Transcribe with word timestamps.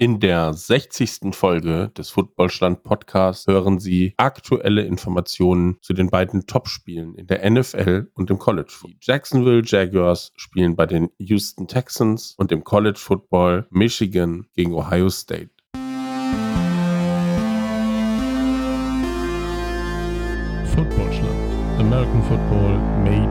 In 0.00 0.18
der 0.18 0.54
60. 0.54 1.34
Folge 1.34 1.90
des 1.94 2.08
Footballstand 2.08 2.84
Podcasts 2.84 3.46
hören 3.46 3.78
Sie 3.78 4.14
aktuelle 4.16 4.80
Informationen 4.80 5.76
zu 5.82 5.92
den 5.92 6.08
beiden 6.08 6.46
Topspielen 6.46 7.14
in 7.16 7.26
der 7.26 7.50
NFL 7.50 8.10
und 8.14 8.30
im 8.30 8.38
College. 8.38 8.72
Die 8.86 8.96
Jacksonville 8.98 9.60
Jaguars 9.62 10.32
spielen 10.36 10.74
bei 10.74 10.86
den 10.86 11.10
Houston 11.18 11.68
Texans 11.68 12.34
und 12.38 12.50
im 12.50 12.64
College 12.64 12.98
Football 12.98 13.66
Michigan 13.68 14.46
gegen 14.54 14.72
Ohio 14.72 15.10
State. 15.10 15.50
Footballstand. 20.64 21.28
American 21.78 22.22
Football 22.22 22.78
made 23.04 23.29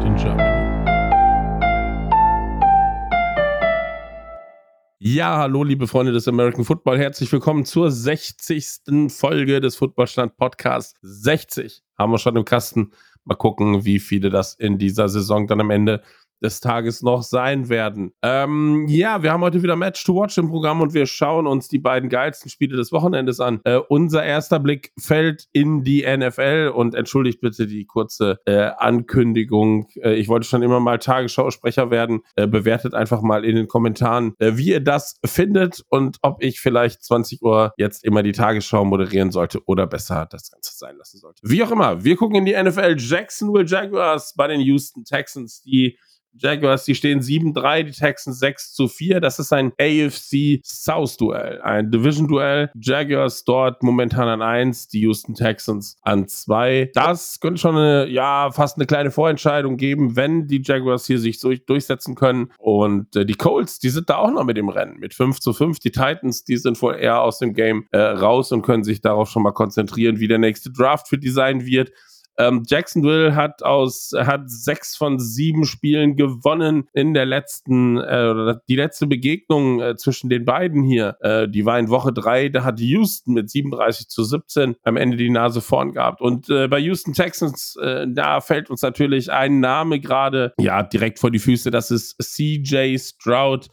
Ja, 5.12 5.40
hallo, 5.40 5.64
liebe 5.64 5.88
Freunde 5.88 6.12
des 6.12 6.28
American 6.28 6.64
Football. 6.64 7.00
Herzlich 7.00 7.32
willkommen 7.32 7.66
zur 7.66 7.90
60. 7.90 9.10
Folge 9.10 9.60
des 9.60 9.76
Footballstand 9.76 10.38
Podcasts. 10.38 11.00
60 11.02 11.82
haben 11.98 12.12
wir 12.12 12.20
schon 12.20 12.36
im 12.36 12.46
Kasten. 12.46 12.92
Mal 13.26 13.34
gucken, 13.34 13.86
wie 13.86 13.98
viele 13.98 14.30
das 14.30 14.54
in 14.54 14.78
dieser 14.78 15.10
Saison 15.10 15.48
dann 15.48 15.62
am 15.62 15.72
Ende 15.72 16.04
des 16.42 16.60
Tages 16.60 17.02
noch 17.02 17.24
sein 17.24 17.70
werden. 17.70 18.14
Ähm, 18.22 18.86
ja, 18.88 19.24
wir 19.24 19.32
haben 19.32 19.42
heute 19.42 19.64
wieder 19.64 19.76
Match 19.76 20.04
to 20.04 20.16
Watch 20.16 20.38
im 20.38 20.50
Programm 20.50 20.82
und 20.82 20.94
wir 20.94 21.06
schauen 21.06 21.48
uns 21.48 21.68
die 21.68 21.80
beiden 21.80 22.10
geilsten 22.10 22.50
Spiele 22.50 22.78
des 22.78 22.92
Wochenendes 22.92 23.40
an. 23.40 23.62
Äh, 23.64 23.78
unser 23.90 24.24
erster 24.24 24.60
Blick 24.60 24.94
fällt 25.00 25.48
in 25.52 25.84
die 25.84 26.06
NFL 26.06 26.72
und 26.74 26.96
entschuldigt 26.96 27.42
bitte 27.42 27.68
die 27.68 27.86
kurze 27.86 28.40
äh, 28.46 28.72
Ankündigung. 28.78 29.88
Äh, 30.02 30.16
ich 30.16 30.28
wollte 30.28 30.48
schon 30.48 30.64
immer 30.64 30.80
mal 30.80 31.00
Tagesschausprecher 31.00 31.92
werden. 31.92 32.22
Äh, 32.36 32.48
bewertet 32.48 32.94
einfach 32.94 33.22
mal 33.22 33.46
in 33.46 33.56
den 33.56 33.68
Kommentaren, 33.68 34.34
äh, 34.40 34.54
wie 34.56 34.70
ihr 34.70 34.80
das 34.80 35.20
findet 35.26 35.84
und 35.90 36.18
ob 36.22 36.44
ich 36.44 36.60
vielleicht 36.60 37.04
20 37.04 37.42
Uhr 37.42 37.74
jetzt 37.78 38.04
immer 38.04 38.24
die 38.24 38.32
Tagesschau 38.32 38.86
moderieren 38.86 39.32
sollte 39.32 39.60
oder 39.66 39.88
besser 39.88 40.28
das 40.30 40.52
Ganze 40.52 40.78
sein 40.78 40.98
lassen 40.98 41.18
sollte. 41.18 41.42
Wie 41.44 41.64
auch 41.64 41.72
immer, 41.72 42.04
wir 42.04 42.16
gucken 42.16 42.36
in 42.36 42.46
die 42.46 42.54
NFL. 42.54 42.96
Jacksonville 42.98 43.66
Jaguars 43.66 44.34
bei 44.36 44.48
den 44.48 44.62
Houston 44.62 45.04
Texans, 45.04 45.62
die 45.62 45.98
Jaguars, 46.34 46.86
die 46.86 46.96
stehen 46.96 47.22
7-3, 47.22 47.84
die 47.84 47.92
Texans 47.92 48.40
6 48.40 48.74
zu 48.74 48.88
4. 48.88 49.20
Das 49.20 49.40
ist 49.40 49.52
ein 49.52 49.72
AFC 49.80 50.62
South 50.64 51.18
Duell, 51.18 51.62
ein 51.62 51.92
Division 51.92 52.28
Duell. 52.28 52.72
Jaguars 52.80 53.44
dort 53.44 53.84
momentan 53.84 54.28
an 54.28 54.42
1, 54.42 54.88
die 54.90 55.02
Houston 55.02 55.36
Texans 55.36 55.98
an 56.02 56.28
2. 56.28 56.92
Das 56.94 57.40
könnte 57.40 57.60
schon 57.60 57.76
eine, 57.76 58.08
ja, 58.08 58.52
fast 58.52 58.78
eine 58.78 58.86
kleine 58.86 59.12
Vorentscheidung 59.12 59.78
geben, 59.78 60.16
wenn 60.16 60.48
die 60.48 60.62
Jaguars 60.64 61.06
hier 61.06 61.20
sich 61.20 61.40
so 61.40 61.54
durchsetzen 61.54 62.16
können. 62.16 62.52
Und 62.58 63.16
äh, 63.16 63.26
die 63.26 63.36
Colts, 63.36 63.80
die 63.80 63.90
sind 63.90 64.10
da 64.10 64.18
auch 64.18 64.32
noch 64.32 64.44
mit 64.44 64.58
im 64.58 64.70
Rennen, 64.70 65.00
mit 65.00 65.14
5 65.14 65.40
zu 65.40 65.54
5. 65.54 65.80
Die 65.80 65.92
Titans, 65.92 66.44
die 66.44 66.58
sind 66.58 66.82
wohl 66.82 66.96
eher 66.96 67.22
aus 67.22 67.40
dem 67.40 67.54
Game 67.54 67.88
äh, 67.92 68.00
raus 68.00 68.52
und 68.52 68.62
können 68.62 68.84
sich 68.84 69.02
darauf 69.02 69.30
schon 69.30 69.44
mal 69.44 69.52
konzentrieren, 69.52 70.20
wie 70.20 70.28
der 70.28 70.38
nächste 70.38 70.72
Draft 70.72 71.08
für 71.08 71.18
die 71.18 71.30
sein 71.30 71.66
wird. 71.66 71.92
Ähm, 72.40 72.64
Jacksonville 72.66 73.36
hat 73.36 73.64
aus 73.64 74.12
hat 74.16 74.50
sechs 74.50 74.96
von 74.96 75.20
sieben 75.20 75.66
Spielen 75.66 76.16
gewonnen 76.16 76.88
in 76.94 77.14
der 77.14 77.26
letzten 77.26 77.98
äh, 77.98 78.56
die 78.70 78.78
letzte 78.78 79.08
Begegnung 79.08 79.82
äh, 79.82 79.96
zwischen 79.98 80.30
den 80.30 80.46
beiden 80.46 80.82
hier. 80.84 81.18
Äh, 81.20 81.50
die 81.50 81.66
war 81.66 81.78
in 81.78 81.90
Woche 81.90 82.14
drei. 82.14 82.50
Da 82.50 82.64
hat 82.64 82.80
Houston 82.80 83.34
mit 83.34 83.50
37 83.50 84.08
zu 84.08 84.24
17 84.24 84.76
am 84.84 84.96
Ende 84.96 85.18
die 85.18 85.30
Nase 85.30 85.62
vorn 85.62 85.92
gehabt. 85.92 86.22
Und 86.22 86.50
äh, 86.50 86.68
bei 86.68 86.80
Houston 86.80 87.14
Texans 87.14 87.76
äh, 87.82 88.08
da 88.08 88.40
fällt 88.40 88.70
uns 88.70 88.82
natürlich 88.82 89.32
ein 89.32 89.60
Name 89.60 90.00
gerade 90.00 90.54
ja 90.58 90.82
direkt 90.84 91.20
vor 91.20 91.32
die 91.32 91.40
Füße. 91.40 91.72
Das 91.72 91.92
ist 91.92 92.16
C.J. 92.22 93.00
Stroud. 93.00 93.68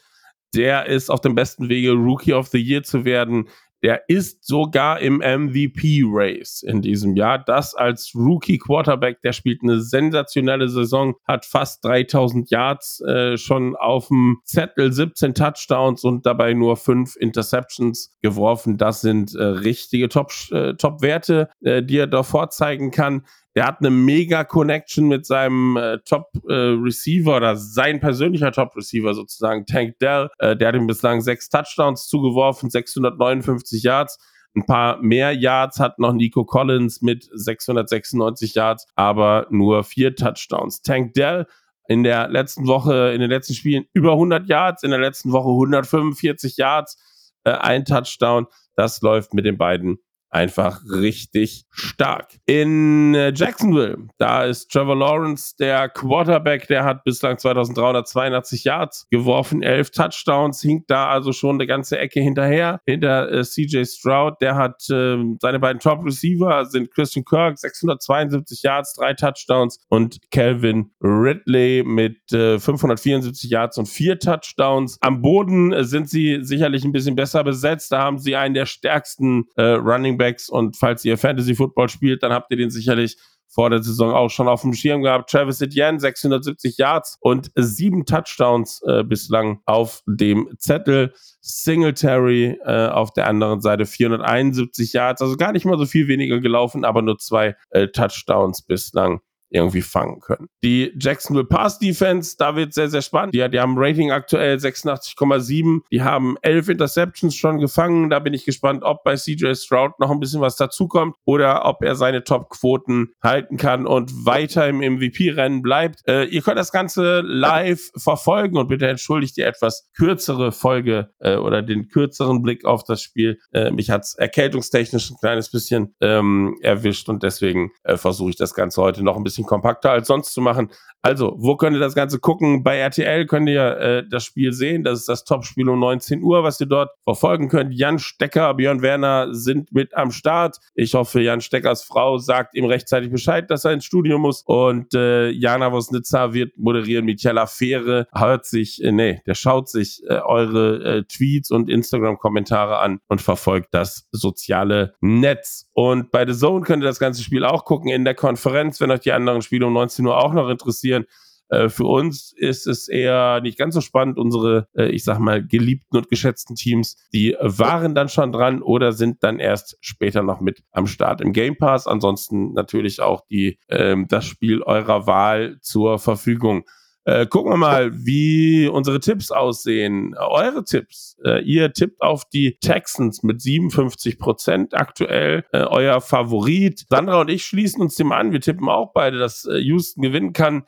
Der 0.54 0.86
ist 0.86 1.10
auf 1.10 1.20
dem 1.20 1.34
besten 1.34 1.68
Wege, 1.68 1.92
Rookie 1.92 2.32
of 2.32 2.48
the 2.48 2.58
Year 2.58 2.82
zu 2.82 3.04
werden. 3.04 3.48
Der 3.86 4.08
ist 4.08 4.44
sogar 4.44 4.98
im 4.98 5.18
MVP-Race 5.18 6.64
in 6.66 6.82
diesem 6.82 7.14
Jahr. 7.14 7.38
Das 7.38 7.76
als 7.76 8.10
Rookie-Quarterback, 8.16 9.22
der 9.22 9.32
spielt 9.32 9.62
eine 9.62 9.80
sensationelle 9.80 10.68
Saison, 10.68 11.14
hat 11.24 11.46
fast 11.46 11.84
3000 11.84 12.50
Yards 12.50 13.00
äh, 13.02 13.36
schon 13.36 13.76
auf 13.76 14.08
dem 14.08 14.38
Zettel, 14.42 14.92
17 14.92 15.34
Touchdowns 15.34 16.02
und 16.02 16.26
dabei 16.26 16.52
nur 16.52 16.76
5 16.76 17.14
Interceptions 17.14 18.12
geworfen. 18.22 18.76
Das 18.76 19.02
sind 19.02 19.36
äh, 19.36 19.44
richtige 19.44 20.08
Top-Werte, 20.08 20.62
äh, 20.62 20.74
Top 20.74 21.52
äh, 21.62 21.82
die 21.84 21.98
er 21.98 22.08
da 22.08 22.24
vorzeigen 22.24 22.90
kann. 22.90 23.22
Der 23.56 23.66
hat 23.66 23.80
eine 23.80 23.90
mega 23.90 24.44
Connection 24.44 25.08
mit 25.08 25.24
seinem 25.24 25.78
äh, 25.78 25.98
Top 26.04 26.28
äh, 26.46 26.52
Receiver 26.52 27.38
oder 27.38 27.56
sein 27.56 28.00
persönlicher 28.00 28.52
Top 28.52 28.76
Receiver 28.76 29.14
sozusagen, 29.14 29.64
Tank 29.64 29.98
Dell. 29.98 30.28
Äh, 30.38 30.56
der 30.56 30.68
hat 30.68 30.74
ihm 30.74 30.86
bislang 30.86 31.22
sechs 31.22 31.48
Touchdowns 31.48 32.06
zugeworfen, 32.06 32.68
659 32.68 33.82
Yards. 33.82 34.18
Ein 34.54 34.66
paar 34.66 35.00
mehr 35.00 35.32
Yards 35.32 35.80
hat 35.80 35.98
noch 35.98 36.12
Nico 36.12 36.44
Collins 36.44 37.00
mit 37.00 37.28
696 37.32 38.54
Yards, 38.54 38.86
aber 38.94 39.46
nur 39.48 39.84
vier 39.84 40.14
Touchdowns. 40.14 40.82
Tank 40.82 41.14
Dell 41.14 41.46
in 41.88 42.02
der 42.02 42.28
letzten 42.28 42.66
Woche, 42.66 43.12
in 43.14 43.20
den 43.22 43.30
letzten 43.30 43.54
Spielen 43.54 43.86
über 43.94 44.12
100 44.12 44.48
Yards, 44.48 44.82
in 44.82 44.90
der 44.90 45.00
letzten 45.00 45.32
Woche 45.32 45.48
145 45.48 46.58
Yards, 46.58 46.98
äh, 47.44 47.52
ein 47.52 47.86
Touchdown. 47.86 48.48
Das 48.74 49.00
läuft 49.00 49.32
mit 49.32 49.46
den 49.46 49.56
beiden 49.56 49.98
einfach 50.36 50.82
richtig 50.84 51.64
stark. 51.70 52.38
In 52.44 53.14
äh, 53.14 53.32
Jacksonville, 53.34 54.08
da 54.18 54.44
ist 54.44 54.70
Trevor 54.70 54.96
Lawrence 54.96 55.54
der 55.58 55.88
Quarterback, 55.88 56.68
der 56.68 56.84
hat 56.84 57.04
bislang 57.04 57.38
2382 57.38 58.64
Yards 58.64 59.06
geworfen, 59.10 59.62
11 59.62 59.90
Touchdowns, 59.90 60.60
hinkt 60.60 60.90
da 60.90 61.08
also 61.08 61.32
schon 61.32 61.56
eine 61.56 61.66
ganze 61.66 61.98
Ecke 61.98 62.20
hinterher. 62.20 62.80
Hinter 62.86 63.32
äh, 63.32 63.42
CJ 63.44 63.84
Stroud, 63.86 64.34
der 64.42 64.56
hat 64.56 64.88
äh, 64.90 65.16
seine 65.40 65.58
beiden 65.58 65.80
Top 65.80 66.04
Receiver 66.04 66.66
sind 66.66 66.92
Christian 66.92 67.24
Kirk 67.24 67.58
672 67.58 68.62
Yards, 68.62 68.92
drei 68.94 69.14
Touchdowns 69.14 69.80
und 69.88 70.18
Calvin 70.30 70.90
Ridley 71.00 71.82
mit 71.84 72.30
äh, 72.32 72.58
574 72.58 73.50
Yards 73.50 73.78
und 73.78 73.88
vier 73.88 74.18
Touchdowns. 74.18 74.98
Am 75.00 75.22
Boden 75.22 75.72
äh, 75.72 75.84
sind 75.84 76.10
sie 76.10 76.40
sicherlich 76.42 76.84
ein 76.84 76.92
bisschen 76.92 77.16
besser 77.16 77.42
besetzt. 77.42 77.90
Da 77.92 78.02
haben 78.02 78.18
sie 78.18 78.36
einen 78.36 78.54
der 78.54 78.66
stärksten 78.66 79.44
äh, 79.56 79.62
Running 79.62 80.18
Backs 80.18 80.25
und 80.48 80.76
falls 80.76 81.04
ihr 81.04 81.18
Fantasy 81.18 81.54
Football 81.54 81.88
spielt, 81.88 82.22
dann 82.22 82.32
habt 82.32 82.50
ihr 82.50 82.56
den 82.56 82.70
sicherlich 82.70 83.16
vor 83.48 83.70
der 83.70 83.82
Saison 83.82 84.12
auch 84.12 84.28
schon 84.28 84.48
auf 84.48 84.62
dem 84.62 84.74
Schirm 84.74 85.02
gehabt. 85.02 85.30
Travis 85.30 85.60
Etienne, 85.60 85.98
670 85.98 86.76
Yards 86.78 87.16
und 87.20 87.50
sieben 87.54 88.04
Touchdowns 88.04 88.82
äh, 88.86 89.02
bislang 89.02 89.60
auf 89.64 90.02
dem 90.06 90.48
Zettel. 90.58 91.14
Singletary 91.40 92.58
äh, 92.64 92.88
auf 92.88 93.12
der 93.12 93.28
anderen 93.28 93.60
Seite 93.60 93.86
471 93.86 94.92
Yards, 94.92 95.22
also 95.22 95.36
gar 95.36 95.52
nicht 95.52 95.64
mal 95.64 95.78
so 95.78 95.86
viel 95.86 96.08
weniger 96.08 96.40
gelaufen, 96.40 96.84
aber 96.84 97.02
nur 97.02 97.18
zwei 97.18 97.56
äh, 97.70 97.86
Touchdowns 97.88 98.62
bislang 98.62 99.20
irgendwie 99.50 99.82
fangen 99.82 100.20
können. 100.20 100.48
Die 100.62 100.92
Jacksonville 100.98 101.46
Pass 101.46 101.78
Defense, 101.78 102.36
da 102.38 102.56
wird 102.56 102.74
sehr, 102.74 102.88
sehr 102.88 103.02
spannend. 103.02 103.34
Die, 103.34 103.48
die 103.48 103.60
haben 103.60 103.74
Rating 103.76 104.10
aktuell 104.10 104.56
86,7. 104.56 105.80
Die 105.90 106.02
haben 106.02 106.36
elf 106.42 106.68
Interceptions 106.68 107.34
schon 107.34 107.58
gefangen. 107.58 108.10
Da 108.10 108.18
bin 108.18 108.34
ich 108.34 108.44
gespannt, 108.44 108.82
ob 108.82 109.04
bei 109.04 109.16
CJ 109.16 109.54
Stroud 109.54 109.98
noch 109.98 110.10
ein 110.10 110.20
bisschen 110.20 110.40
was 110.40 110.56
dazukommt 110.56 111.16
oder 111.24 111.64
ob 111.64 111.82
er 111.82 111.94
seine 111.94 112.24
Top-Quoten 112.24 113.12
halten 113.22 113.56
kann 113.56 113.86
und 113.86 114.26
weiter 114.26 114.68
im 114.68 114.78
MVP-Rennen 114.78 115.62
bleibt. 115.62 116.06
Äh, 116.08 116.24
ihr 116.24 116.42
könnt 116.42 116.58
das 116.58 116.72
Ganze 116.72 117.20
live 117.20 117.90
verfolgen 117.96 118.56
und 118.56 118.68
bitte 118.68 118.88
entschuldigt 118.88 119.36
die 119.36 119.42
etwas 119.42 119.88
kürzere 119.96 120.52
Folge 120.52 121.10
äh, 121.20 121.36
oder 121.36 121.62
den 121.62 121.88
kürzeren 121.88 122.42
Blick 122.42 122.64
auf 122.64 122.84
das 122.84 123.02
Spiel. 123.02 123.38
Äh, 123.52 123.70
mich 123.70 123.90
hat's 123.90 124.14
erkältungstechnisch 124.14 125.10
ein 125.10 125.16
kleines 125.20 125.50
bisschen 125.50 125.94
ähm, 126.00 126.56
erwischt 126.62 127.08
und 127.08 127.22
deswegen 127.22 127.70
äh, 127.84 127.96
versuche 127.96 128.30
ich 128.30 128.36
das 128.36 128.54
Ganze 128.54 128.82
heute 128.82 129.02
noch 129.02 129.16
ein 129.16 129.24
bisschen 129.24 129.35
bisschen 129.36 129.46
kompakter 129.46 129.90
als 129.90 130.08
sonst 130.08 130.32
zu 130.32 130.40
machen. 130.40 130.70
Also, 131.06 131.36
wo 131.38 131.56
könnt 131.56 131.76
ihr 131.76 131.80
das 131.80 131.94
Ganze 131.94 132.18
gucken? 132.18 132.64
Bei 132.64 132.78
RTL 132.78 133.26
könnt 133.26 133.48
ihr 133.48 133.78
äh, 133.78 134.04
das 134.08 134.24
Spiel 134.24 134.52
sehen. 134.52 134.82
Das 134.82 134.98
ist 134.98 135.08
das 135.08 135.22
Topspiel 135.22 135.68
um 135.68 135.78
19 135.78 136.20
Uhr, 136.20 136.42
was 136.42 136.58
ihr 136.58 136.66
dort 136.66 136.90
verfolgen 137.04 137.48
könnt. 137.48 137.72
Jan 137.72 138.00
Stecker, 138.00 138.54
Björn 138.54 138.82
Werner 138.82 139.32
sind 139.32 139.72
mit 139.72 139.94
am 139.94 140.10
Start. 140.10 140.56
Ich 140.74 140.94
hoffe, 140.94 141.20
Jan 141.20 141.40
Steckers 141.40 141.84
Frau 141.84 142.18
sagt 142.18 142.56
ihm 142.56 142.64
rechtzeitig 142.64 143.12
Bescheid, 143.12 143.48
dass 143.52 143.64
er 143.64 143.72
ins 143.72 143.84
Studio 143.84 144.18
muss. 144.18 144.42
Und 144.46 144.94
äh, 144.94 145.28
Jana 145.28 145.70
Wosnitzer 145.70 146.34
wird 146.34 146.58
moderieren. 146.58 147.04
Michaela 147.04 147.46
Fähre 147.46 148.08
hört 148.12 148.44
sich, 148.44 148.82
äh, 148.82 148.90
nee, 148.90 149.20
der 149.26 149.34
schaut 149.34 149.68
sich 149.68 150.02
äh, 150.08 150.14
eure 150.14 150.82
äh, 150.82 151.02
Tweets 151.04 151.52
und 151.52 151.70
Instagram-Kommentare 151.70 152.78
an 152.78 152.98
und 153.06 153.20
verfolgt 153.20 153.68
das 153.74 154.08
soziale 154.10 154.94
Netz. 155.00 155.70
Und 155.72 156.10
bei 156.10 156.26
The 156.26 156.36
Zone 156.36 156.64
könnt 156.64 156.82
ihr 156.82 156.88
das 156.88 156.98
ganze 156.98 157.22
Spiel 157.22 157.44
auch 157.44 157.64
gucken 157.64 157.90
in 157.90 158.04
der 158.04 158.16
Konferenz, 158.16 158.80
wenn 158.80 158.90
euch 158.90 159.00
die 159.00 159.12
anderen 159.12 159.25
Spiele 159.42 159.66
um 159.66 159.72
19 159.72 160.06
Uhr 160.06 160.16
auch 160.16 160.32
noch 160.32 160.48
interessieren. 160.48 161.04
Äh, 161.48 161.68
für 161.68 161.84
uns 161.84 162.32
ist 162.36 162.66
es 162.66 162.88
eher 162.88 163.40
nicht 163.40 163.58
ganz 163.58 163.74
so 163.74 163.80
spannend. 163.80 164.18
Unsere, 164.18 164.68
äh, 164.74 164.88
ich 164.88 165.04
sag 165.04 165.18
mal, 165.18 165.44
geliebten 165.44 165.96
und 165.96 166.08
geschätzten 166.08 166.56
Teams, 166.56 166.96
die 167.12 167.36
waren 167.40 167.94
dann 167.94 168.08
schon 168.08 168.32
dran 168.32 168.62
oder 168.62 168.92
sind 168.92 169.22
dann 169.22 169.38
erst 169.38 169.76
später 169.80 170.22
noch 170.22 170.40
mit 170.40 170.62
am 170.72 170.86
Start 170.86 171.20
im 171.20 171.32
Game 171.32 171.56
Pass. 171.56 171.86
Ansonsten 171.86 172.52
natürlich 172.52 173.00
auch 173.00 173.22
die, 173.30 173.58
ähm, 173.68 174.06
das 174.08 174.24
Spiel 174.24 174.62
eurer 174.62 175.06
Wahl 175.06 175.58
zur 175.60 175.98
Verfügung. 175.98 176.64
Äh, 177.06 177.26
gucken 177.26 177.52
wir 177.52 177.56
mal, 177.56 177.92
wie 178.04 178.66
unsere 178.66 178.98
Tipps 178.98 179.30
aussehen. 179.30 180.16
Eure 180.18 180.64
Tipps. 180.64 181.16
Äh, 181.24 181.40
ihr 181.44 181.72
tippt 181.72 182.02
auf 182.02 182.24
die 182.28 182.58
Texans 182.58 183.22
mit 183.22 183.40
57 183.40 184.18
Prozent 184.18 184.74
aktuell. 184.74 185.44
Äh, 185.52 185.58
euer 185.58 186.00
Favorit. 186.00 186.84
Sandra 186.90 187.20
und 187.20 187.30
ich 187.30 187.44
schließen 187.44 187.80
uns 187.80 187.94
dem 187.94 188.10
an. 188.10 188.32
Wir 188.32 188.40
tippen 188.40 188.68
auch 188.68 188.92
beide, 188.92 189.18
dass 189.18 189.44
äh, 189.44 189.58
Houston 189.58 190.02
gewinnen 190.02 190.32
kann. 190.32 190.64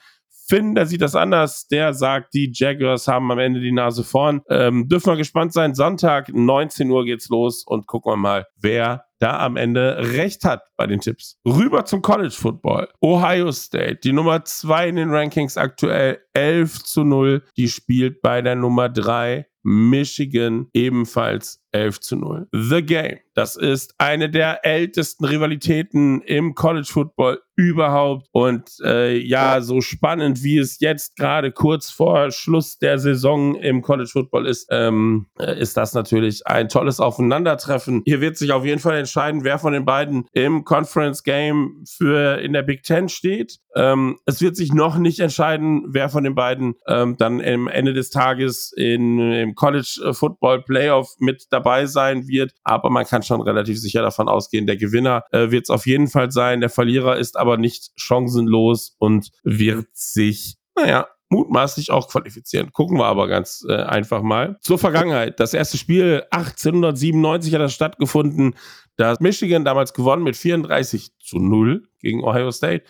Finn, 0.49 0.75
der 0.75 0.87
sieht 0.87 1.03
das 1.03 1.15
anders. 1.15 1.69
Der 1.69 1.93
sagt, 1.93 2.33
die 2.33 2.50
Jaguars 2.53 3.06
haben 3.06 3.31
am 3.31 3.39
Ende 3.39 3.61
die 3.61 3.73
Nase 3.73 4.03
vorn. 4.03 4.41
Ähm, 4.49 4.89
dürfen 4.89 5.12
wir 5.12 5.17
gespannt 5.17 5.53
sein. 5.53 5.75
Sonntag, 5.75 6.33
19 6.33 6.91
Uhr 6.91 7.05
geht's 7.05 7.29
los 7.29 7.65
und 7.67 7.87
gucken 7.87 8.12
wir 8.12 8.17
mal, 8.17 8.47
wer 8.56 9.05
da 9.19 9.41
am 9.41 9.56
Ende 9.56 9.99
recht 10.15 10.45
hat 10.45 10.62
bei 10.77 10.87
den 10.87 11.00
Tipps. 11.00 11.39
Rüber 11.47 11.85
zum 11.85 12.03
College 12.03 12.35
Football. 12.35 12.89
Ohio 13.03 13.53
State, 13.53 13.99
die 14.05 14.12
Nummer 14.12 14.45
2 14.45 14.89
in 14.89 14.97
den 14.97 15.11
Rankings 15.11 15.56
aktuell 15.56 16.21
11 16.35 16.85
zu 16.85 17.05
0. 17.05 17.44
Die 17.56 17.69
spielt 17.69 18.23
bei 18.23 18.41
der 18.41 18.55
Nummer 18.55 18.89
3 18.89 19.47
Michigan 19.62 20.69
ebenfalls 20.73 21.61
11 21.73 22.01
zu 22.01 22.17
0. 22.17 22.49
The 22.53 22.83
Game. 22.83 23.19
Das 23.35 23.56
ist 23.56 23.94
eine 23.99 24.31
der 24.31 24.65
ältesten 24.65 25.25
Rivalitäten 25.25 26.23
im 26.23 26.55
College 26.55 26.89
Football 26.91 27.41
überhaupt. 27.58 28.26
Und 28.32 28.70
äh, 28.84 29.16
ja, 29.16 29.60
so 29.60 29.81
spannend 29.81 30.43
wie 30.43 30.58
es 30.58 30.81
jetzt 30.81 31.16
gerade 31.16 31.52
kurz 31.52 31.90
vor 31.90 32.31
Schluss 32.31 32.78
der 32.78 32.99
Saison 32.99 33.55
im 33.56 33.82
College 33.82 34.10
Football 34.10 34.46
ist, 34.46 34.69
ähm, 34.70 35.26
äh, 35.38 35.60
ist 35.60 35.76
das 35.76 35.94
natürlich 35.94 36.46
ein 36.46 36.69
tolles 36.69 37.00
Aufeinandertreffen. 37.00 38.02
Hier 38.05 38.20
wird 38.20 38.37
sich 38.37 38.52
auf 38.52 38.64
jeden 38.64 38.81
Fall 38.81 38.96
entscheiden, 38.96 39.44
wer 39.44 39.58
von 39.58 39.72
den 39.72 39.84
beiden 39.84 40.26
im 40.32 40.64
Conference 40.64 41.22
Game 41.22 41.84
für 41.87 42.40
in 42.40 42.52
der 42.52 42.62
Big 42.62 42.82
Ten 42.82 43.08
steht. 43.08 43.58
Ähm, 43.76 44.19
es 44.26 44.40
wird 44.40 44.56
sich 44.56 44.72
noch 44.72 44.99
nicht 44.99 45.20
entscheiden, 45.20 45.84
wer 45.88 46.08
von 46.08 46.25
den 46.25 46.34
beiden 46.34 46.75
ähm, 46.87 47.16
dann 47.19 47.40
am 47.40 47.69
Ende 47.69 47.93
des 47.93 48.10
Tages 48.10 48.72
in, 48.76 49.19
im 49.32 49.55
College 49.55 50.12
Football 50.12 50.62
Playoff 50.62 51.14
mit 51.19 51.46
dabei 51.50 51.69
dabei 51.69 51.87
sein 51.87 52.28
wird. 52.28 52.52
Aber 52.64 52.90
man 52.90 53.05
kann 53.05 53.22
schon 53.22 53.40
relativ 53.40 53.78
sicher 53.78 54.02
davon 54.02 54.28
ausgehen, 54.28 54.66
der 54.66 54.76
Gewinner 54.76 55.25
äh, 55.32 55.50
wird 55.50 55.64
es 55.64 55.70
auf 55.70 55.87
jeden 55.87 56.08
Fall 56.08 56.31
sein. 56.31 56.60
Der 56.60 56.70
Verlierer 56.70 57.16
ist 57.16 57.37
aber 57.37 57.48
nicht 57.56 57.91
chancenlos 57.97 58.95
und 58.99 59.31
wird 59.43 59.89
sich, 59.93 60.56
naja, 60.77 61.06
mutmaßlich 61.31 61.91
auch 61.91 62.09
qualifizieren. 62.09 62.73
Gucken 62.73 62.99
wir 62.99 63.06
aber 63.06 63.29
ganz 63.29 63.65
äh, 63.69 63.75
einfach 63.75 64.23
mal. 64.23 64.56
Zur 64.61 64.79
Vergangenheit. 64.79 65.41
Das 65.41 65.55
erste 65.55 65.77
Spiel 65.77 66.25
1897 66.31 67.55
hat 67.55 67.61
das 67.61 67.75
stattgefunden. 67.75 68.55
Da 68.97 69.11
hat 69.11 69.21
Michigan 69.21 69.65
damals 69.65 69.93
gewonnen 69.93 70.23
mit 70.23 70.37
34 70.37 71.19
zu 71.19 71.39
0 71.39 71.87
gegen 72.00 72.25
Ohio 72.25 72.50
State. 72.50 72.85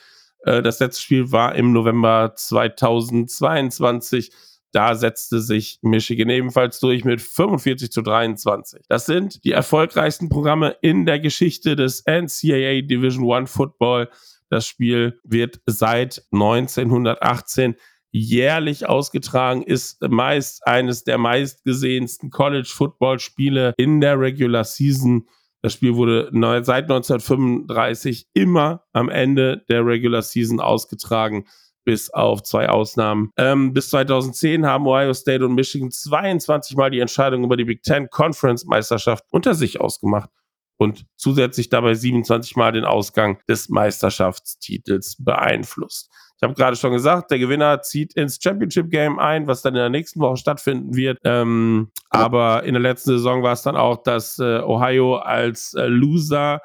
Äh, 0.44 0.62
das 0.62 0.78
letzte 0.80 1.02
Spiel 1.02 1.32
war 1.32 1.54
im 1.54 1.72
November 1.72 2.32
2022. 2.36 4.30
Da 4.72 4.94
setzte 4.94 5.40
sich 5.40 5.78
Michigan 5.82 6.28
ebenfalls 6.28 6.78
durch 6.78 7.04
mit 7.04 7.22
45 7.22 7.90
zu 7.90 8.02
23. 8.02 8.84
Das 8.88 9.06
sind 9.06 9.42
die 9.44 9.52
erfolgreichsten 9.52 10.28
Programme 10.28 10.76
in 10.82 11.06
der 11.06 11.20
Geschichte 11.20 11.74
des 11.74 12.04
NCAA 12.06 12.82
Division 12.82 13.24
One 13.24 13.46
Football. 13.46 14.10
Das 14.50 14.66
Spiel 14.66 15.20
wird 15.24 15.60
seit 15.66 16.24
1918 16.32 17.76
jährlich 18.10 18.88
ausgetragen, 18.88 19.62
ist 19.62 20.00
meist 20.08 20.66
eines 20.66 21.04
der 21.04 21.18
meistgesehensten 21.18 22.30
College 22.30 22.70
Football 22.72 23.18
Spiele 23.18 23.74
in 23.76 24.00
der 24.00 24.18
Regular 24.18 24.64
Season. 24.64 25.28
Das 25.60 25.74
Spiel 25.74 25.96
wurde 25.96 26.30
seit 26.64 26.84
1935 26.84 28.28
immer 28.32 28.84
am 28.92 29.08
Ende 29.08 29.64
der 29.68 29.84
Regular 29.84 30.22
Season 30.22 30.60
ausgetragen 30.60 31.46
bis 31.84 32.10
auf 32.10 32.42
zwei 32.42 32.68
Ausnahmen. 32.68 33.32
Ähm, 33.38 33.72
bis 33.72 33.88
2010 33.88 34.66
haben 34.66 34.86
Ohio 34.86 35.14
State 35.14 35.42
und 35.44 35.54
Michigan 35.54 35.90
22 35.90 36.76
Mal 36.76 36.90
die 36.90 37.00
Entscheidung 37.00 37.44
über 37.44 37.56
die 37.56 37.64
Big 37.64 37.82
Ten 37.82 38.10
Conference 38.10 38.66
Meisterschaft 38.66 39.24
unter 39.30 39.54
sich 39.54 39.80
ausgemacht 39.80 40.28
und 40.78 41.04
zusätzlich 41.16 41.68
dabei 41.68 41.94
27 41.94 42.56
Mal 42.56 42.72
den 42.72 42.84
Ausgang 42.84 43.38
des 43.48 43.68
Meisterschaftstitels 43.68 45.16
beeinflusst. 45.18 46.10
Ich 46.36 46.42
habe 46.42 46.54
gerade 46.54 46.76
schon 46.76 46.92
gesagt, 46.92 47.32
der 47.32 47.40
Gewinner 47.40 47.82
zieht 47.82 48.14
ins 48.14 48.38
Championship 48.40 48.90
Game 48.90 49.18
ein, 49.18 49.48
was 49.48 49.60
dann 49.62 49.74
in 49.74 49.80
der 49.80 49.90
nächsten 49.90 50.20
Woche 50.20 50.36
stattfinden 50.36 50.94
wird. 50.94 51.18
Ähm, 51.24 51.90
aber 52.10 52.62
in 52.62 52.74
der 52.74 52.80
letzten 52.80 53.10
Saison 53.10 53.42
war 53.42 53.54
es 53.54 53.62
dann 53.62 53.76
auch, 53.76 54.04
dass 54.04 54.38
äh, 54.38 54.60
Ohio 54.60 55.16
als 55.16 55.74
äh, 55.74 55.86
Loser 55.86 56.60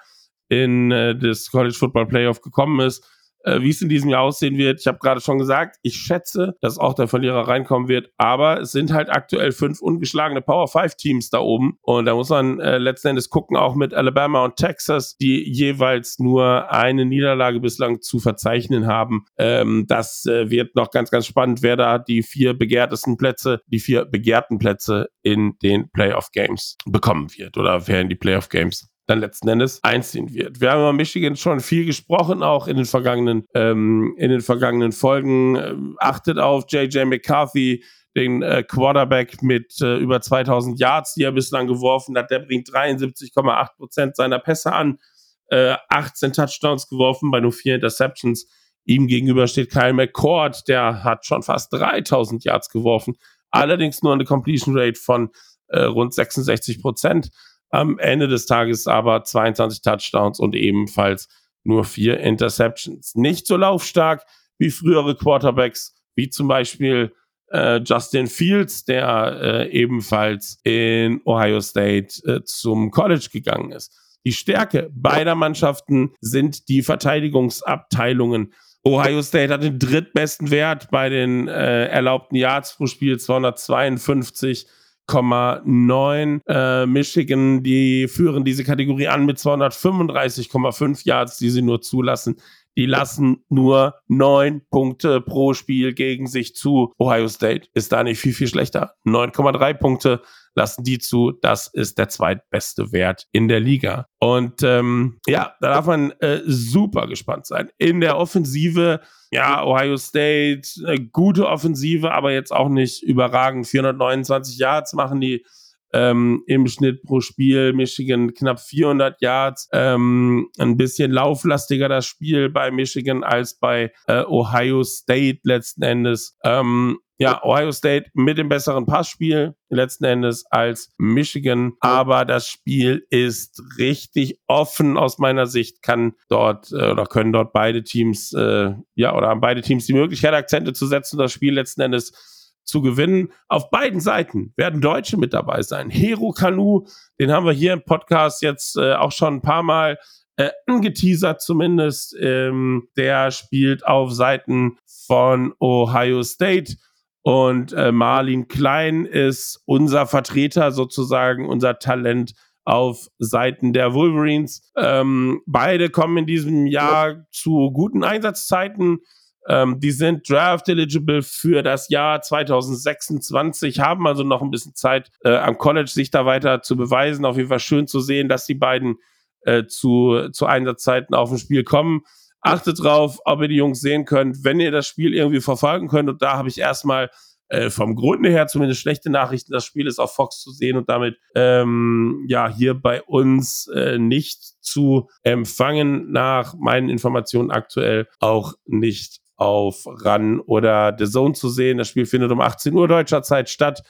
in 0.48 0.92
äh, 0.92 1.18
das 1.18 1.50
College 1.50 1.74
Football 1.74 2.06
Playoff 2.06 2.42
gekommen 2.42 2.80
ist 2.82 3.04
äh, 3.44 3.62
wie 3.62 3.70
es 3.70 3.82
in 3.82 3.90
diesem 3.90 4.10
Jahr 4.10 4.22
aussehen 4.22 4.58
wird. 4.58 4.80
Ich 4.80 4.88
habe 4.88 5.00
gerade 5.00 5.22
schon 5.22 5.38
gesagt, 5.38 5.78
ich 5.82 5.96
schätze, 5.96 6.56
dass 6.62 6.78
auch 6.78 6.94
der 6.94 7.08
Verlierer 7.08 7.48
reinkommen 7.48 7.88
wird, 7.88 8.10
aber 8.18 8.62
es 8.62 8.72
sind 8.72 8.94
halt 8.94 9.10
aktuell 9.10 9.52
fünf 9.52 9.82
ungeschlagene 9.82 10.42
Power 10.42 10.68
5 10.68 10.96
Teams 10.96 11.30
da 11.30 11.40
oben 11.40 11.78
und 11.82 12.06
da 12.06 12.16
muss 12.16 12.30
man 12.30 12.60
äh, 12.60 12.78
letzten 12.78 13.10
Endes 13.10 13.30
gucken, 13.30 13.58
auch 13.58 13.76
mit 13.76 13.94
Alabama 13.94 14.44
und 14.44 14.56
Texas, 14.56 15.18
die 15.18 15.44
jeweils 15.50 16.20
nur 16.20 16.72
eine 16.72 17.06
Niederlage 17.06 17.60
bislang 17.60 18.02
zu 18.02 18.20
verzeichnen 18.20 18.88
haben. 18.88 19.26
Ähm, 19.38 19.86
das 19.88 20.26
äh, 20.26 20.50
wird 20.50 20.76
noch 20.76 20.92
ganz, 20.92 21.12
ganz 21.12 21.26
spannend, 21.26 21.62
wer 21.62 21.76
da 21.76 22.00
die 22.00 22.24
vier 22.24 22.54
begehrtesten 22.54 23.18
Plätze, 23.18 23.62
die 23.68 23.80
vier 23.80 24.06
begehrten 24.06 24.58
Plätze 24.58 25.08
in 25.22 25.54
den 25.62 25.90
Playoff 25.92 26.32
Games 26.32 26.78
bekommen 26.86 27.28
wird 27.38 27.58
oder 27.58 27.88
wer 27.88 28.02
in 28.02 28.10
die 28.10 28.16
Playoff 28.16 28.50
Games 28.50 28.93
dann 29.06 29.20
letzten 29.20 29.50
Endes 29.50 29.84
einziehen 29.84 30.34
wird. 30.34 30.62
Wir 30.62 30.72
haben 30.72 30.80
über 30.80 30.94
Michigan 30.94 31.36
schon 31.36 31.60
viel 31.60 31.86
gesprochen, 31.86 32.42
auch 32.42 32.68
in 32.68 32.78
den 32.78 32.86
vergangenen, 32.86 33.46
ähm, 33.54 34.16
in 34.18 34.30
den 34.30 34.42
vergangenen 34.42 34.92
Folgen. 34.92 35.56
Ähm, 35.56 35.98
achtet 36.00 36.40
auf 36.40 36.66
JJ 36.70 37.06
McCarthy, 37.06 37.84
den 38.16 38.42
äh, 38.44 38.64
Quarterback 38.64 39.42
mit 39.42 39.82
äh, 39.82 39.98
über 39.98 40.22
2000 40.22 40.80
Yards, 40.80 41.16
die 41.16 41.24
er 41.24 41.32
bislang 41.32 41.68
geworfen 41.68 42.18
hat. 42.18 42.32
Der 42.32 42.40
bringt 42.40 42.70
73,8 42.70 43.76
Prozent 43.76 44.16
seiner 44.16 44.40
Pässe 44.40 44.72
an, 44.72 45.00
äh, 45.48 45.76
18 45.90 46.34
Touchdowns 46.34 46.88
geworfen 46.88 47.32
bei 47.32 47.40
nur 47.40 47.52
vier 47.52 47.76
Interceptions. 47.76 48.48
Ihm 48.86 49.08
gegenüber 49.08 49.48
steht 49.48 49.72
Kyle 49.72 49.94
McCord, 49.94 50.68
der 50.68 51.04
hat 51.04 51.26
schon 51.26 51.42
fast 51.42 51.72
3000 51.74 52.44
Yards 52.44 52.70
geworfen, 52.70 53.16
allerdings 53.50 54.02
nur 54.04 54.14
eine 54.14 54.26
Completion 54.26 54.78
Rate 54.78 55.00
von 55.00 55.30
äh, 55.68 55.84
rund 55.84 56.14
66 56.14 56.82
Prozent. 56.82 57.30
Am 57.74 57.98
Ende 57.98 58.28
des 58.28 58.46
Tages 58.46 58.86
aber 58.86 59.24
22 59.24 59.82
Touchdowns 59.82 60.40
und 60.40 60.54
ebenfalls 60.54 61.28
nur 61.64 61.86
vier 61.86 62.20
Interceptions. 62.20 63.16
Nicht 63.16 63.48
so 63.48 63.58
laufstark 63.58 64.24
wie 64.60 64.70
frühere 64.70 65.16
Quarterbacks, 65.16 65.96
wie 66.14 66.30
zum 66.30 66.48
Beispiel 66.48 67.16
äh, 67.50 67.78
Justin 67.78 68.28
Fields, 68.28 68.86
der 68.86 69.40
äh, 69.42 69.72
ebenfalls 69.72 70.60
in 70.64 71.22
Ohio 71.26 71.62
State 71.62 72.22
äh, 72.28 72.44
zum 72.44 72.92
College 72.92 73.30
gegangen 73.34 73.72
ist. 73.72 73.92
Die 74.24 74.34
Stärke 74.34 74.92
beider 74.94 75.34
Mannschaften 75.34 76.14
sind 76.22 76.70
die 76.70 76.84
Verteidigungsabteilungen. 76.84 78.54
Ohio 78.84 79.24
State 79.24 79.52
hat 79.52 79.64
den 79.64 79.80
drittbesten 79.80 80.52
Wert 80.52 80.92
bei 80.92 81.10
den 81.10 81.48
äh, 81.48 81.88
erlaubten 81.88 82.36
Yards 82.36 82.76
pro 82.76 82.86
Spiel, 82.86 83.20
252. 83.20 84.68
200,9. 85.10 86.42
Äh, 86.48 86.86
Michigan, 86.86 87.64
die 87.64 88.08
führen 88.08 88.44
diese 88.44 88.64
Kategorie 88.64 89.08
an 89.08 89.26
mit 89.26 89.38
235,5 89.38 91.06
Yards, 91.06 91.38
die 91.38 91.50
sie 91.50 91.62
nur 91.62 91.82
zulassen. 91.82 92.38
Die 92.78 92.86
lassen 92.86 93.44
nur 93.50 93.96
neun 94.08 94.62
Punkte 94.70 95.22
pro 95.22 95.54
Spiel 95.54 95.94
gegen 95.94 96.28
sich 96.28 96.56
zu. 96.56 96.94
Ohio 96.98 97.28
State 97.28 97.68
ist 97.74 97.92
da 97.92 98.04
nicht 98.04 98.20
viel, 98.20 98.34
viel 98.34 98.48
schlechter. 98.48 98.94
9,3 99.06 99.74
Punkte 99.74 100.22
lassen 100.56 100.84
die 100.84 101.00
zu. 101.00 101.32
Das 101.42 101.68
ist 101.68 101.98
der 101.98 102.10
zweitbeste 102.10 102.92
Wert 102.92 103.28
in 103.32 103.48
der 103.48 103.60
Liga. 103.60 104.08
Und 104.20 104.64
ähm, 104.64 105.20
ja, 105.28 105.56
da 105.62 105.74
darf 105.74 105.86
man 105.86 106.12
äh, 106.20 106.42
super 106.46 107.08
gespannt 107.08 107.46
sein. 107.46 107.70
In 107.78 108.02
der 108.02 108.18
Offensive, 108.18 109.02
ja, 109.32 109.64
Ohio 109.64 109.98
State, 109.98 110.68
eine 110.86 111.06
gute 111.08 111.48
Offensive, 111.48 112.12
aber 112.12 112.32
jetzt 112.32 112.52
auch 112.52 112.70
nicht 112.70 113.04
überragend. 113.04 113.68
429 113.68 114.58
Yards 114.58 114.94
machen 114.94 115.22
die 115.22 115.46
ähm, 115.94 116.44
im 116.48 116.68
Schnitt 116.68 117.04
pro 117.04 117.22
Spiel. 117.22 117.74
Michigan 117.74 118.34
knapp 118.34 118.60
400 118.60 119.22
Yards. 119.22 119.70
Ähm, 119.72 120.50
ein 120.58 120.78
bisschen 120.78 121.12
lauflastiger 121.12 121.90
das 121.90 122.06
Spiel 122.06 122.50
bei 122.50 122.72
Michigan 122.72 123.24
als 123.24 123.58
bei 123.60 123.92
äh, 124.08 124.24
Ohio 124.26 124.84
State 124.84 125.40
letzten 125.44 125.84
Endes. 125.84 126.38
Ähm, 126.44 127.00
ja, 127.20 127.42
Ohio 127.44 127.72
State 127.72 128.10
mit 128.14 128.38
dem 128.38 128.50
besseren 128.50 128.86
Passspiel 128.86 129.56
letzten 129.70 130.04
Endes 130.06 130.46
als 130.50 130.92
Michigan. 130.98 131.74
Aber 131.80 132.26
das 132.26 132.48
Spiel 132.48 133.06
ist 133.10 133.62
richtig 133.78 134.40
offen 134.48 134.98
aus 134.98 135.20
meiner 135.20 135.46
Sicht. 135.46 135.82
Kann 135.82 136.14
dort 136.28 136.72
äh, 136.72 136.92
oder 136.92 137.06
können 137.06 137.32
dort 137.32 137.54
beide 137.54 137.84
Teams, 137.84 138.34
äh, 138.34 138.72
ja, 138.96 139.16
oder 139.16 139.28
haben 139.28 139.42
beide 139.42 139.62
Teams 139.62 139.86
die 139.86 139.94
Möglichkeit, 139.94 140.34
Akzente 140.34 140.74
zu 140.74 140.88
setzen, 140.88 141.18
das 141.18 141.32
Spiel 141.32 141.54
letzten 141.54 141.82
Endes 141.82 142.43
zu 142.66 142.82
gewinnen. 142.82 143.32
Auf 143.48 143.70
beiden 143.70 144.00
Seiten 144.00 144.54
werden 144.56 144.82
Deutsche 144.82 145.18
mit 145.18 145.34
dabei 145.34 145.62
sein. 145.62 145.90
Hero 145.90 146.32
Kanu, 146.32 146.86
den 147.20 147.32
haben 147.32 147.46
wir 147.46 147.54
hier 147.54 147.74
im 147.74 147.84
Podcast 147.84 148.42
jetzt 148.42 148.78
äh, 148.78 148.94
auch 148.94 149.12
schon 149.12 149.36
ein 149.36 149.42
paar 149.42 149.64
Mal 149.64 149.98
äh, 150.38 150.50
angeteasert 150.68 151.42
zumindest. 151.42 152.16
Ähm, 152.20 152.88
der 152.98 153.32
spielt 153.32 153.86
auf 153.86 154.12
Seiten 154.12 154.78
von 155.08 155.54
Ohio 155.60 156.24
State. 156.24 156.76
Und 157.22 157.72
äh, 157.72 157.92
Marlin 157.92 158.48
Klein 158.48 159.06
ist 159.06 159.62
unser 159.66 160.08
Vertreter 160.08 160.72
sozusagen, 160.72 161.48
unser 161.48 161.80
Talent 161.80 162.34
auf 162.66 163.08
Seiten 163.18 163.74
der 163.74 163.94
Wolverines. 163.94 164.72
Ähm, 164.78 165.42
beide 165.46 165.90
kommen 165.90 166.18
in 166.18 166.26
diesem 166.26 166.66
Jahr 166.68 167.26
zu 167.32 167.72
guten 167.72 168.04
Einsatzzeiten. 168.04 169.00
Ähm, 169.48 169.80
die 169.80 169.92
sind 169.92 170.30
draft 170.30 170.70
eligible 170.70 171.22
für 171.22 171.64
das 171.64 171.90
Jahr 171.90 172.22
2026, 172.22 173.80
haben 173.80 174.08
also 174.08 174.24
noch 174.24 174.42
ein 174.42 174.52
bisschen 174.52 174.76
Zeit 174.76 175.12
äh, 175.24 175.36
am 175.36 175.58
College, 175.58 175.90
sich 175.90 176.12
da 176.12 176.26
weiter 176.26 176.62
zu 176.62 176.78
beweisen. 176.78 177.26
Auf 177.26 177.38
jeden 177.38 177.50
Fall 177.50 177.60
schön 177.60 177.88
zu 177.88 178.00
sehen, 178.00 178.30
dass 178.30 178.46
die 178.46 178.56
beiden 178.56 178.98
äh, 179.42 179.66
zu, 179.66 180.30
zu 180.32 180.46
Einsatzzeiten 180.46 181.16
auf 181.16 181.30
dem 181.30 181.38
Spiel 181.38 181.64
kommen. 181.64 182.02
Achtet 182.42 182.82
drauf, 182.84 183.20
ob 183.26 183.42
ihr 183.42 183.48
die 183.48 183.56
Jungs 183.56 183.80
sehen 183.80 184.06
könnt, 184.06 184.44
wenn 184.44 184.60
ihr 184.60 184.72
das 184.72 184.88
Spiel 184.88 185.14
irgendwie 185.14 185.42
verfolgen 185.42 185.88
könnt. 185.88 186.10
Und 186.10 186.22
da 186.22 186.38
habe 186.38 186.50
ich 186.50 186.58
erstmal 186.58 187.10
äh, 187.48 187.70
vom 187.70 187.96
Grunde 187.96 188.30
her 188.30 188.48
zumindest 188.48 188.82
schlechte 188.82 189.10
Nachrichten. 189.10 189.54
Das 189.54 189.66
Spiel 189.66 189.88
ist 189.88 190.00
auf 190.00 190.14
Fox 190.16 190.42
zu 190.42 190.52
sehen 190.52 190.76
und 190.76 190.90
damit 190.90 191.18
ähm, 191.36 192.26
ja 192.28 192.50
hier 192.50 192.74
bei 192.74 193.02
uns 193.04 193.68
äh, 193.68 193.98
nicht 193.98 194.42
zu 194.62 195.10
empfangen. 195.22 196.12
Nach 196.12 196.56
meinen 196.56 196.90
Informationen 196.90 197.52
aktuell 197.52 198.08
auch 198.20 198.56
nicht 198.66 199.23
auf 199.36 199.86
RAN 199.86 200.40
oder 200.40 200.96
The 200.98 201.06
Zone 201.06 201.34
zu 201.34 201.50
sehen. 201.50 201.78
Das 201.78 201.88
Spiel 201.88 202.06
findet 202.06 202.32
um 202.32 202.42
18 202.42 202.74
Uhr 202.74 202.88
deutscher 202.88 203.24
Zeit 203.24 203.50
statt. 203.50 203.84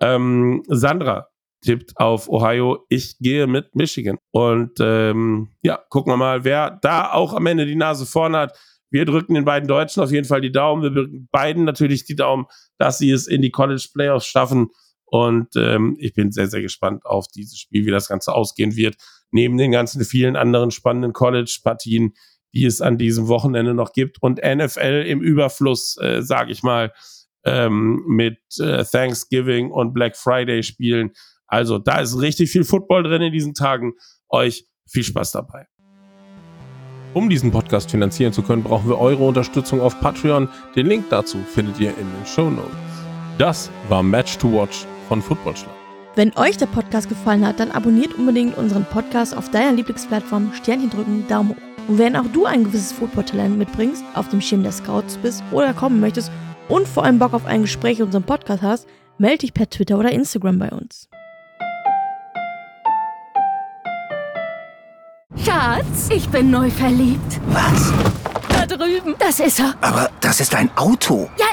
Ähm, 0.00 0.62
Sandra 0.68 1.28
tippt 1.62 1.96
auf 1.96 2.28
Ohio. 2.28 2.84
Ich 2.88 3.18
gehe 3.18 3.46
mit 3.46 3.74
Michigan. 3.74 4.18
Und 4.30 4.78
ähm, 4.80 5.50
ja, 5.62 5.78
gucken 5.88 6.12
wir 6.12 6.16
mal, 6.16 6.44
wer 6.44 6.78
da 6.82 7.12
auch 7.12 7.32
am 7.32 7.46
Ende 7.46 7.66
die 7.66 7.76
Nase 7.76 8.06
vorn 8.06 8.36
hat. 8.36 8.58
Wir 8.90 9.04
drücken 9.04 9.34
den 9.34 9.44
beiden 9.44 9.68
Deutschen 9.68 10.02
auf 10.02 10.10
jeden 10.10 10.26
Fall 10.26 10.40
die 10.40 10.52
Daumen. 10.52 10.82
Wir 10.82 10.90
drücken 10.90 11.28
beiden 11.30 11.64
natürlich 11.64 12.04
die 12.04 12.16
Daumen, 12.16 12.46
dass 12.78 12.98
sie 12.98 13.10
es 13.10 13.26
in 13.26 13.42
die 13.42 13.50
College 13.50 13.86
Playoffs 13.92 14.26
schaffen. 14.26 14.68
Und 15.04 15.56
ähm, 15.56 15.96
ich 15.98 16.14
bin 16.14 16.32
sehr, 16.32 16.48
sehr 16.48 16.62
gespannt 16.62 17.04
auf 17.04 17.28
dieses 17.28 17.58
Spiel, 17.58 17.86
wie 17.86 17.90
das 17.90 18.08
Ganze 18.08 18.34
ausgehen 18.34 18.76
wird. 18.76 18.96
Neben 19.30 19.58
den 19.58 19.72
ganzen 19.72 20.04
vielen 20.04 20.36
anderen 20.36 20.70
spannenden 20.70 21.12
College-Partien, 21.12 22.14
die 22.54 22.64
es 22.64 22.80
an 22.80 22.98
diesem 22.98 23.28
Wochenende 23.28 23.74
noch 23.74 23.92
gibt. 23.92 24.22
Und 24.22 24.40
NFL 24.42 25.04
im 25.06 25.20
Überfluss, 25.20 25.96
äh, 26.00 26.22
sage 26.22 26.52
ich 26.52 26.62
mal, 26.62 26.92
ähm, 27.44 28.04
mit 28.06 28.38
äh, 28.58 28.84
Thanksgiving 28.84 29.70
und 29.70 29.92
Black 29.94 30.16
Friday 30.16 30.62
Spielen. 30.62 31.12
Also 31.46 31.78
da 31.78 32.00
ist 32.00 32.20
richtig 32.20 32.50
viel 32.50 32.64
Football 32.64 33.04
drin 33.04 33.22
in 33.22 33.32
diesen 33.32 33.54
Tagen. 33.54 33.94
Euch 34.28 34.66
viel 34.86 35.04
Spaß 35.04 35.32
dabei. 35.32 35.66
Um 37.14 37.30
diesen 37.30 37.50
Podcast 37.50 37.90
finanzieren 37.90 38.32
zu 38.32 38.42
können, 38.42 38.62
brauchen 38.62 38.88
wir 38.88 38.98
eure 38.98 39.26
Unterstützung 39.26 39.80
auf 39.80 39.98
Patreon. 40.00 40.48
Den 40.76 40.86
Link 40.86 41.06
dazu 41.10 41.38
findet 41.38 41.80
ihr 41.80 41.90
in 41.90 42.06
den 42.06 42.26
Show 42.26 42.50
Notes. 42.50 42.70
Das 43.38 43.70
war 43.88 44.02
Match 44.02 44.36
to 44.38 44.52
Watch 44.52 44.84
von 45.08 45.22
Footballschlag. 45.22 45.77
Wenn 46.18 46.36
euch 46.36 46.56
der 46.56 46.66
Podcast 46.66 47.08
gefallen 47.08 47.46
hat, 47.46 47.60
dann 47.60 47.70
abonniert 47.70 48.14
unbedingt 48.14 48.58
unseren 48.58 48.84
Podcast 48.84 49.36
auf 49.36 49.52
deiner 49.52 49.70
Lieblingsplattform, 49.70 50.52
Sternchen 50.52 50.90
drücken, 50.90 51.28
Daumen 51.28 51.50
hoch. 51.50 51.86
Und 51.86 51.98
wenn 51.98 52.16
auch 52.16 52.26
du 52.32 52.44
ein 52.44 52.64
gewisses 52.64 52.90
Footballtalent 52.90 53.56
mitbringst, 53.56 54.02
auf 54.14 54.28
dem 54.28 54.40
Schirm 54.40 54.64
der 54.64 54.72
Scouts 54.72 55.16
bist 55.18 55.44
oder 55.52 55.72
kommen 55.72 56.00
möchtest 56.00 56.32
und 56.68 56.88
vor 56.88 57.04
allem 57.04 57.20
Bock 57.20 57.34
auf 57.34 57.46
ein 57.46 57.62
Gespräch 57.62 58.00
in 58.00 58.06
unserem 58.06 58.24
Podcast 58.24 58.64
hast, 58.64 58.88
melde 59.18 59.38
dich 59.38 59.54
per 59.54 59.70
Twitter 59.70 59.96
oder 59.96 60.10
Instagram 60.10 60.58
bei 60.58 60.70
uns. 60.70 61.08
Schatz, 65.36 66.08
ich 66.10 66.28
bin 66.30 66.50
neu 66.50 66.68
verliebt. 66.68 67.40
Was? 67.50 67.92
Da 68.48 68.66
drüben. 68.66 69.14
Das 69.20 69.38
ist 69.38 69.60
er. 69.60 69.76
Aber 69.80 70.10
das 70.20 70.40
ist 70.40 70.52
ein 70.56 70.68
Auto. 70.76 71.30
Ja, 71.38 71.46